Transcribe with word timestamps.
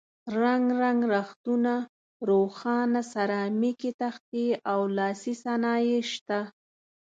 رنګ 0.41 0.65
رنګ 0.81 0.99
رختونه، 1.13 1.73
روښانه 2.29 3.01
سرامیکي 3.13 3.91
تختې 4.01 4.47
او 4.71 4.79
لاسي 4.97 5.33
صنایع 5.43 5.99
شته. 6.13 6.39